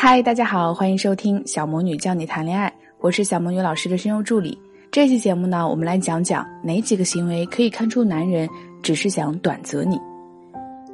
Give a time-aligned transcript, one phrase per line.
[0.00, 4.56] 嗨，大家好，欢迎收听小魔女教你谈恋爱，我是小魔女老师的声优助理。
[4.92, 8.48] 这期节目呢，我们来讲讲哪几个行为可以看出男人
[8.80, 10.00] 只是想短择你。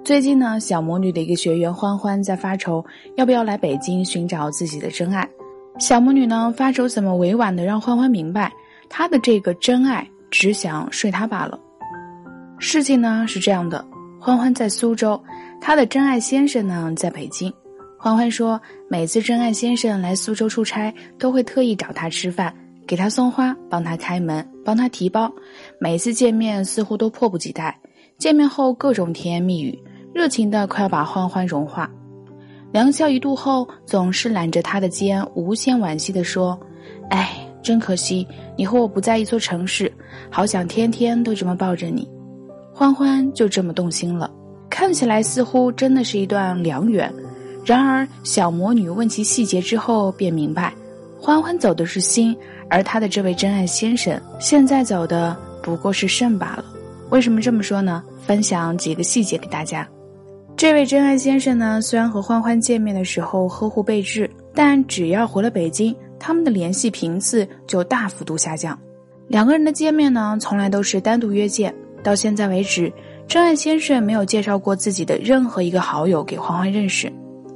[0.02, 2.82] 最近呢，小魔女的一个学员欢欢在发愁，
[3.16, 5.28] 要不要来北京寻找自己的真爱。
[5.78, 8.50] 小魔女呢，发愁怎么委婉的让欢欢明白，
[8.88, 11.60] 她的这个真爱只想睡他罢了。
[12.58, 13.84] 事情呢是这样的，
[14.18, 15.22] 欢欢在苏州，
[15.60, 17.52] 她的真爱先生呢在北京。
[18.04, 22.54] 欢欢说，每次真爱先生来苏州出差，都会特意找他吃饭，
[22.86, 25.32] 给他送花，帮他开门，帮他提包。
[25.80, 27.74] 每次见面似乎都迫不及待，
[28.18, 29.82] 见面后各种甜言蜜语，
[30.12, 31.90] 热情的快要把欢欢融化。
[32.72, 36.60] 良宵一度后，总是揽着他的肩，无限惋惜地说
[37.08, 37.30] ：“哎，
[37.62, 39.90] 真可惜，你和我不在一座城市，
[40.28, 42.06] 好想天天都这么抱着你。”
[42.70, 44.30] 欢欢就这么动心了，
[44.68, 47.10] 看起来似乎真的是一段良缘。
[47.64, 50.74] 然而，小魔女问其细节之后，便明白，
[51.18, 52.36] 欢欢走的是心，
[52.68, 56.64] 而她的这位真爱先生现在走的不过是肾罢了。
[57.10, 58.02] 为什么这么说呢？
[58.26, 59.88] 分享几个细节给大家。
[60.56, 68.78] 这位真爱先生呢，虽然和欢欢见面的时候呵护备至，但只要回了北京，他们的联系频次就大幅度下降。
[69.26, 71.74] 两个人的见面呢，从来都是单独约见。
[72.02, 72.92] 到现在为止，
[73.26, 77.10] 真爱先生没有介绍过自己的任何一个好友给欢欢认识。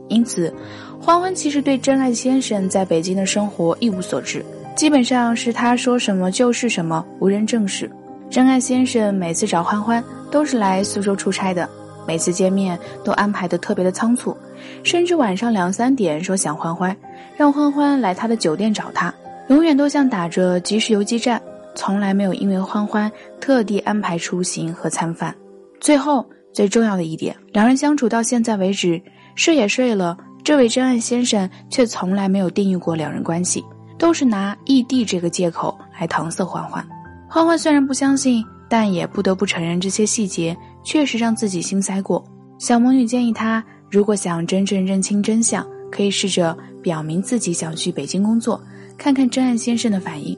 [0.09, 0.53] 因此，
[1.01, 7.91] 欢欢其实对真爱先生在北京的生活一无所知，基本上是他说什么就是什么，无人证实。
[8.31, 11.69] 真爱先生每次找欢欢都是来苏州出差的，
[12.07, 14.37] 每次见面都安排的特别的仓促，
[14.83, 16.95] 甚至晚上两三点说想欢欢，
[17.37, 19.13] 让欢欢来他的酒店找他，
[19.49, 21.41] 永远都像打着即时游击战，
[21.75, 25.35] 从来没有因为欢欢特地安排出行和餐饭。
[25.81, 29.01] 最后最重要的一点，两人相处到现在为止。
[29.39, 33.65] 睡也睡了，这位真爱先生却从来没有定义过两人关系，
[33.97, 36.85] 都是拿异地这个借口来搪塞欢欢。
[37.29, 42.25] 欢欢虽然不相信，但也不得不承认这些细节确实让自己心塞过。
[42.59, 48.61] 小魔女建议他，如果想真正认清真相，可以试着表明自己想去北京工作，
[48.97, 50.37] 看看真爱先生的反应。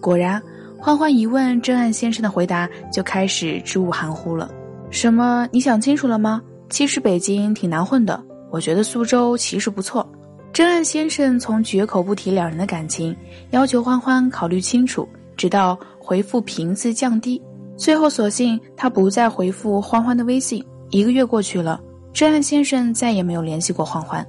[0.00, 0.42] 果然，
[0.78, 4.50] 欢欢一问，真爱先生的回答就开始支吾含糊了。
[4.90, 5.46] 什么？
[5.52, 6.40] 你想清楚了吗？
[6.70, 8.18] 其实北京挺难混的。
[8.50, 10.06] 我觉得苏州其实不错。
[10.52, 13.16] 真爱先生从绝口不提两人的感情，
[13.50, 17.40] 要求欢欢考虑清楚，直到回复频次降低，
[17.76, 20.64] 最后索性他不再回复欢欢的微信。
[20.90, 21.80] 一个月过去了，
[22.12, 24.26] 真爱先生再也没有联系过欢欢。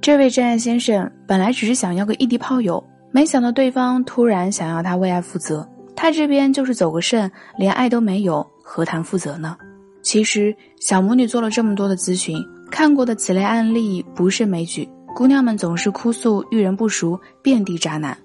[0.00, 7.28] 这位真爱先生本来只是想要个异地炮友，没想到对方突然想要他为爱负责，他这边就是走个肾，
[7.58, 9.56] 连爱都没有，何谈负责呢？
[10.02, 12.38] 其实小魔女做了这么多的咨询。
[12.70, 18.16] 看过的此类案例不胜枚举，姑娘们总是哭诉遇人不淑，遍地渣男。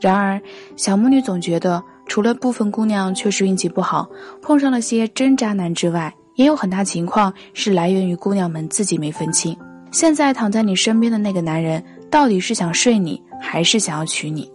[0.00, 0.40] 然而，
[0.76, 4.08] 小魔女总觉得，除了部分姑娘确实运气不好，
[4.42, 9.56] 碰上了些真渣男之外，也有很大情况是来源于姑娘们自己没分清。
[9.92, 14.50] 现在躺在你身边的那个男人，到底是想睡你，还是想要娶你？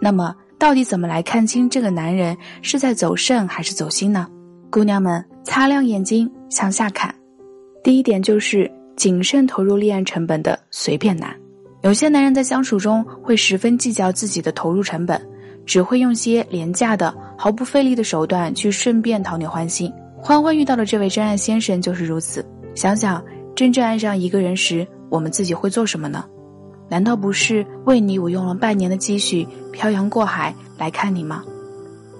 [0.00, 4.28] 那么，到底怎么来看清这个男人是在走肾还是走心呢？
[4.70, 7.12] 姑娘们，擦亮眼睛，向下看。
[7.86, 11.32] 第一点就是谨慎投入恋爱成本的随便男，
[11.82, 15.24] 有些男人在相处中会十分计较自己的投入成本，
[15.64, 19.88] 只会用些廉价的、毫不费力的手段去顺便讨你欢心。
[20.18, 22.44] 欢欢遇到的这位真爱先生就是如此。
[22.74, 26.24] 想想真正爱上一个人时，我们自己会做什么呢？
[26.88, 31.44] 难道不是为你我用了半年的积蓄漂洋过海来看你吗？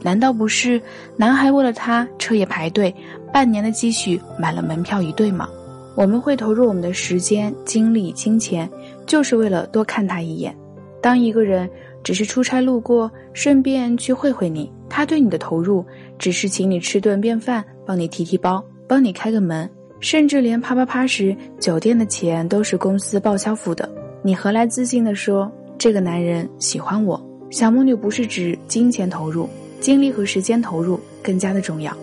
[0.06, 0.80] 难道不是
[1.16, 2.94] 男孩为了他彻夜排队，
[3.32, 5.48] 半年的积蓄买了门票一对吗？
[5.96, 8.70] 我们会投入我们的时间、精力、金钱，
[9.04, 10.56] 就是为了多看他一眼。
[11.02, 11.68] 当一个人
[12.04, 15.84] 只是出差路过，顺便去会会你，他对你的投入
[16.20, 19.68] 只是请你吃顿便饭，帮你提提包，帮你开个门，
[19.98, 23.90] 甚至连啪啪啪时酒店的钱都是公司报销付的。
[24.22, 27.20] 你何来自信的说这个男人喜欢我？
[27.50, 29.48] 小魔女不是指金钱投入，
[29.86, 31.96] 精力和时间投入更加的重要。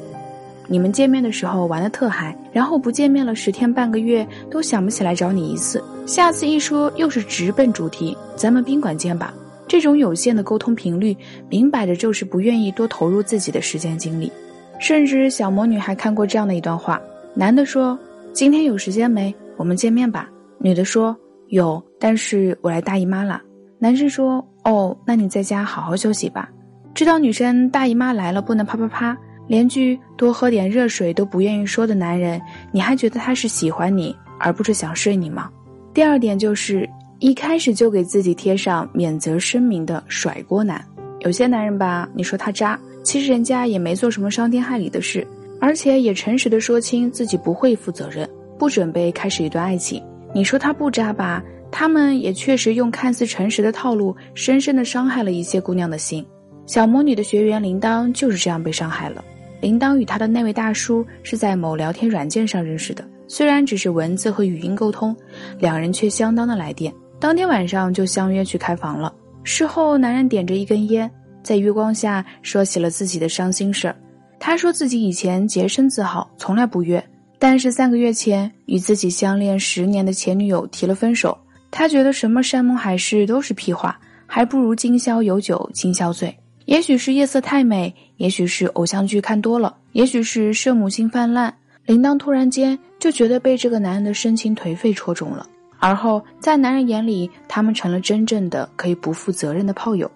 [0.70, 9.34] 你们见面的时候玩的特嗨，然后不见面了十天半个月都想不起来找你一次，下次一说又是直奔主题，咱们宾馆见吧。
[9.68, 11.14] 这种有限的沟通频率，
[11.50, 14.32] 明摆着就是不愿意多投入自己的时间精力。
[14.80, 17.02] 甚至小魔女还看过这样的一段话：
[17.34, 18.00] 男的说
[18.32, 19.36] ：“今天有时间没？
[19.58, 21.14] 我们见面吧。”女的说
[21.52, 23.42] ：“有，但是我来大姨妈了。”
[23.78, 26.50] 男生说：“哦，那你在家好好休息吧。”
[26.94, 29.18] 知道女生大姨妈来了不能啪啪啪。
[29.46, 32.42] 连句多喝点热水都不愿意说的男人，
[32.72, 35.50] 你还觉得他是喜欢你，而不是想睡你吗？
[35.94, 40.84] 第二点就是一开始就给自己贴上免责声明的甩锅男。
[41.20, 45.28] 有些男人吧，你说他渣，其实人家也没做什么伤天害理的事，
[45.60, 50.02] 而且也诚实的说清自己不会负责任，不准备开始一段爱情。
[50.34, 56.26] 你说他不渣吧，他们也确实用看似诚实的套路，深深的伤害了一些姑娘的心。
[56.66, 59.24] 小魔女的学员铃铛就是这样被伤害了。
[59.62, 65.16] 铃铛与他的那位大叔是在某聊天软件上认识的，虽然只是文字和语音沟通，
[65.60, 66.94] 两人却相当的来电。
[67.20, 69.14] 当天晚上就相约去开房了。
[69.44, 71.10] 事后，男人点着一根烟，
[71.42, 73.96] 在月光下说起了自己的伤心事儿。
[74.40, 77.02] 他说自己以前洁身自好，从来不约，
[77.40, 81.38] 但是三个月前与自己相恋十年的前女友提了分手。
[81.72, 86.36] 他觉得什么山盟海誓都是屁话，还不如今宵有酒今宵醉。
[86.66, 91.54] 也许是夜色太美，也许是偶像剧看多了，也许是圣母心泛滥。
[91.86, 95.46] 铃铛突然间就觉得被这个男人的深情颓废戳中了。
[95.80, 100.08] 而后，在男人眼里，他们成了真正的可以不负责任的炮友；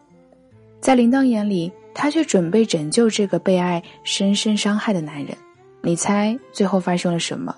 [0.80, 5.36] 在铃铛眼里，他却准备拯救这个被爱深深伤害的男人。
[5.82, 7.54] 你猜最后发生了什么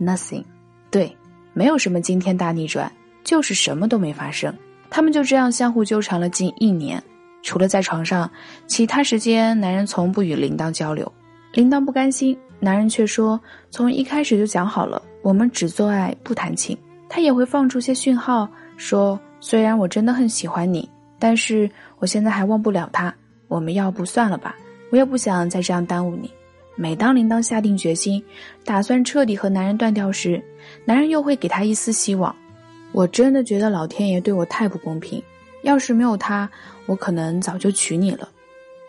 [0.00, 0.44] ？Nothing。
[0.90, 1.14] 对，
[1.52, 2.90] 没有什么惊天大逆转，
[3.22, 4.54] 就是什么都没发生。
[4.88, 7.02] 他们就这样相互纠缠了近一年，
[7.42, 8.30] 除了在床上，
[8.66, 11.10] 其他时间男人从不与铃铛交流。
[11.52, 13.40] 铃铛不甘心，男人却说
[13.70, 16.76] ：“从一开始就讲好了，我们只做爱不谈情。”
[17.08, 20.88] 他也会放出些讯号，说：“虽然我真的很喜欢你，
[21.18, 23.12] 但是我现在还忘不了他。
[23.48, 24.54] 我们要不算了吧？
[24.90, 26.30] 我也不想再这样耽误你。”
[26.76, 28.22] 每当铃铛下定决心，
[28.64, 30.42] 打算彻底和男人断掉时，
[30.84, 32.34] 男人又会给他一丝希望。
[32.92, 35.22] 我真的觉得老天爷对我太不公平。
[35.62, 36.48] 要是没有他，
[36.86, 38.28] 我可能早就娶你了。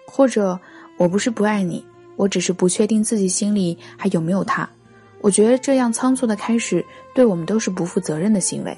[0.05, 0.59] 或者，
[0.97, 1.85] 我不是不爱你，
[2.15, 4.69] 我只是不确定自己心里还有没有他。
[5.21, 6.83] 我觉得这样仓促的开始，
[7.13, 8.77] 对我们都是不负责任的行为。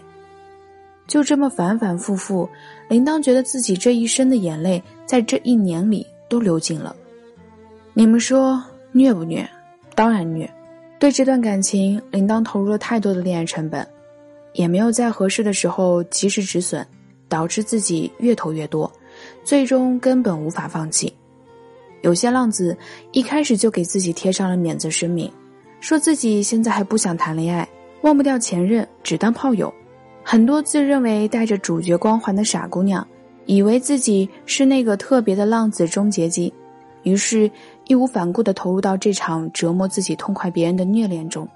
[1.07, 2.47] 就这么反反复复，
[2.87, 6.95] 铃铛觉得自己这一生的眼泪，在这一年里都流尽了。
[7.93, 9.49] 你们说虐不虐？
[9.95, 10.49] 当然虐。
[10.99, 13.85] 对这段感情，铃铛投入了太多的恋爱成本，
[14.53, 16.85] 也没有在合适的时候及时止损，
[17.33, 18.91] 导致自己越投越多，
[19.43, 21.11] 最终根本无法放弃。
[22.03, 22.77] 有些浪子
[23.11, 25.31] 一开始就给自己贴上了免责声明。
[25.79, 27.67] 说自己现在还不想谈恋爱，
[28.03, 29.73] 忘不掉前任，只当炮友。
[30.23, 33.05] 很多自认为带着主角光环的傻姑娘，
[33.47, 36.53] 以为自己是那个特别的浪子终结机，
[37.01, 37.49] 于是
[37.87, 41.49] 义无反顾地投入到这场折磨自己、痛快别人的虐恋中。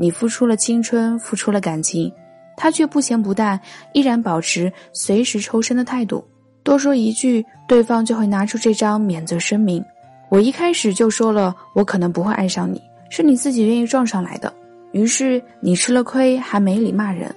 [0.00, 2.12] 你付出了青春，付出了感情，
[2.56, 3.60] 他却不咸不淡，
[3.92, 6.26] 依然保持随时抽身的态度。
[6.62, 9.84] 多说一句，对方就会拿出这张免责声明。
[10.28, 12.82] 我一开始就说了，我可能不会爱上你。
[13.08, 14.52] 是你自己愿意撞上来的，
[14.90, 17.32] 于是你吃了亏还没理骂人，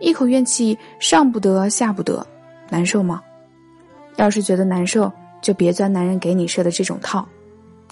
[0.00, 2.24] 一口怨气上不得下不得，
[2.68, 3.22] 难受吗？
[4.16, 5.10] 要是觉得难受，
[5.40, 7.26] 就别钻男人给你设的这种套。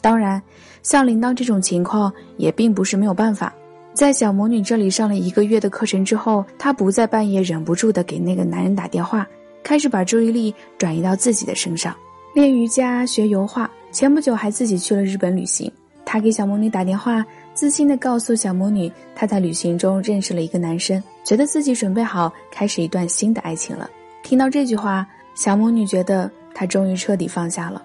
[0.03, 0.43] 当然，
[0.83, 3.55] 像铃铛这种情况也并不是没有办法。
[3.95, 9.27] 在小魔女这里上了一个月的课程之后，她不再半夜忍不住的给那个男人打电话，
[9.63, 11.95] 开始把注意力转移到自己的身上，
[12.35, 15.71] 练瑜伽、学油画，前不久还自己去了日本旅行。
[16.05, 17.25] 他给小魔女打电话，
[17.55, 23.89] 自信的告诉小魔女，她在旅行中认识了一个男生，觉得自己准备好开始一段新的爱情了。
[24.23, 27.83] 听到这句话，小魔女觉得她终于彻底放下了。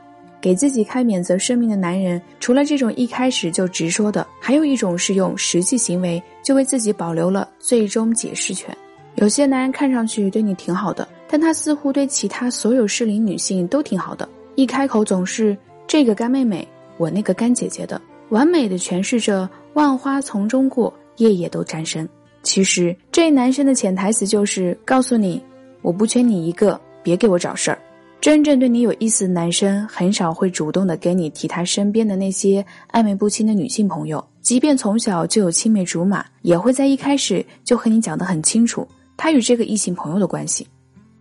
[0.48, 8.74] 给自己开免责声明的男人，除了这种一开始就直说的，还有一种是用实际行为就为自己保留了最终解释权。
[9.16, 18.02] 有些男人看上去对你挺好的，但他似乎对其他所有适龄女性都挺好的，一开口总是这个干妹妹，我那个干姐姐的。
[18.30, 22.08] 完美的诠释着“万花丛中过，夜夜都沾身”。
[22.42, 25.44] 其实，这男生的潜台词就是告诉你：
[25.82, 27.78] 我不缺你一个，别给我找事儿。
[28.20, 34.26] 真正对你有意思的男生，很少会主动的给你提他身边的那些暧昧不清的女性朋友。
[34.42, 40.68] 即便从小就有青梅竹马，也会在一开始就和你讲得很清楚他与这个异性朋友的关系。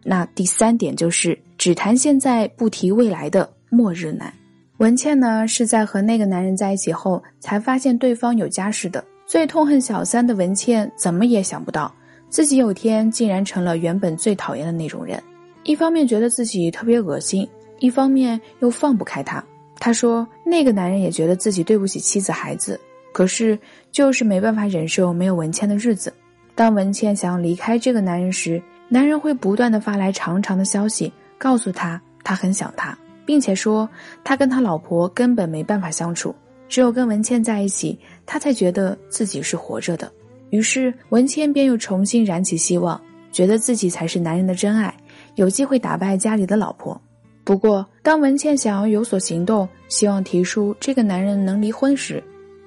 [0.03, 4.33] 那第三点就是只谈现在，不提未来的末日男。
[4.79, 9.05] 文倩呢，是在和那个男人在一起后，才发现对方有家室的。
[9.26, 11.93] 最痛恨小三的文倩，怎么也想不到，
[12.29, 15.21] 自己有天竟然成了原本最讨厌的那种人。
[15.66, 17.46] 一方面觉得自己特别恶心，
[17.80, 19.44] 一方面又放不开他。
[19.80, 22.80] 他说，那个男人也觉得自己对不起妻子孩子，
[23.12, 23.58] 可是
[23.90, 26.14] 就是没办法忍受没有文倩的日子。
[26.54, 32.96] 当文倩想要离开这个男人时，男人会不断的发来长长的消息，告诉他他很想他。
[33.26, 33.88] 并且说，
[34.23, 36.32] 他跟他老婆根本没办法相处，
[36.68, 40.11] 只有跟文倩在一起，他才觉得自己是活着的。
[40.50, 42.99] 于是文倩便又重新燃起希望，
[43.32, 44.96] 觉得自己才是男人的真爱，
[45.37, 47.00] 有机会打败家里的老婆。
[47.45, 52.23] 不过，当文倩想要有所行动，希望提出这个男人能离婚时，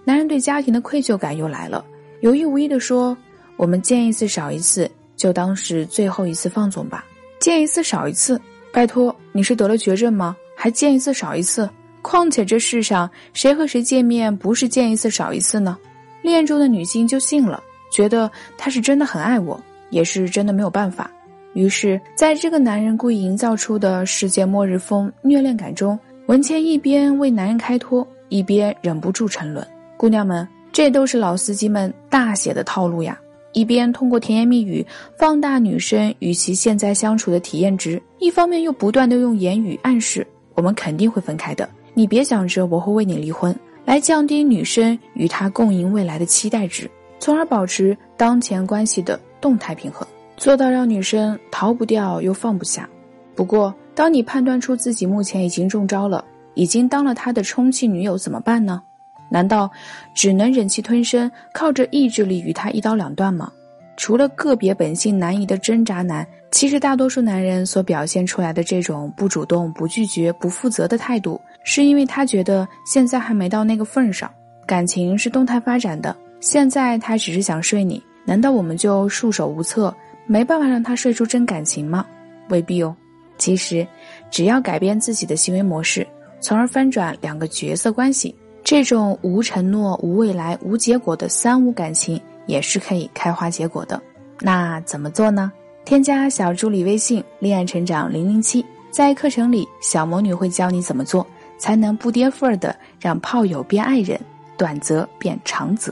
[0.05, 1.83] 男人对家庭的愧疚感又来了，
[2.21, 3.15] 有意无意地说
[3.57, 7.03] ：“我们见一次少一次，就当是最后一次放纵吧。
[7.39, 8.39] 见一次少一次，
[8.71, 10.35] 拜托，你是得了绝症吗？
[10.55, 11.69] 还见一次少一次？
[12.01, 15.77] 况且这世上谁和谁见面不是见一次少一次呢？”
[16.23, 17.61] 恋中的女性就信了，
[17.91, 19.59] 觉得他是真的很爱我。
[19.89, 21.09] 也是真的没有办法，
[21.53, 29.65] 于是，在这个男人故意营造出的世界末日风虐恋感中，文倩一边为男人开脱，一边忍不住沉沦。
[29.97, 33.19] 姑娘们，这都是老司机们大写的套路呀！
[33.53, 34.85] 一边通过甜言蜜语
[35.17, 43.53] 放大女生与其现在相处的体验值，一方面又不断的用言语暗示我们肯定会分开的，你别想着我会为你离婚，
[43.85, 46.89] 来降低女生与他共赢未来的期待值，
[47.19, 49.19] 从而保持当前关系的。
[49.41, 50.05] 动态平衡，
[50.39, 52.89] 做到让女生逃不掉又放不下。
[53.35, 58.81] 不过，当你判断出自己目前已经中招了，已经当了他的充气女友，怎么办呢？
[59.29, 59.69] 难道
[60.15, 63.51] 只能忍气吞声，靠着意志力与他一刀两断吗？
[63.97, 74.31] 除了个别本性难移的真渣男，其实大多数男人所表现出来的这种不主动、不拒绝、不负责的态度，是因为他觉得现在还没到那个份上，
[74.65, 78.01] 感情是动态发展的，现在他只是想睡你。
[78.25, 79.93] 难道我们就束手无策，
[80.31, 82.05] 没办法让他睡出真感情吗？
[82.49, 82.95] 未必哦。
[83.39, 83.85] 其实，
[84.29, 86.05] 只要改变自己的行为模式，
[86.39, 93.99] 从而翻转两个角色关系，这种无承诺、无未来、无结果的三无感情也是可以开花结果的。
[94.39, 95.51] 那怎么做呢？
[95.83, 101.25] 添加小助理微信“恋爱成长零零七”，在课程里，小魔女会教你怎么做，
[101.57, 104.19] 才能不跌份儿的让炮友变爱人，
[104.55, 105.91] 短则变长则。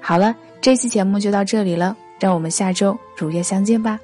[0.00, 0.34] 好了。
[0.62, 3.98] 这期节目就到这里了，让我们下周如约相见吧。